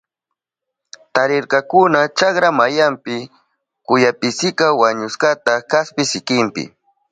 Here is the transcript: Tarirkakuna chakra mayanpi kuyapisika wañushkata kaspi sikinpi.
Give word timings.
Tarirkakuna 1.13 1.99
chakra 2.17 2.49
mayanpi 2.59 3.15
kuyapisika 3.85 4.65
wañushkata 4.81 5.53
kaspi 5.71 6.03
sikinpi. 6.11 6.63